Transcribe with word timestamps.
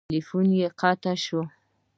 تیلفون 0.09 0.47
یې 0.59 0.67
قطع 0.79 1.15
شو. 1.23 1.41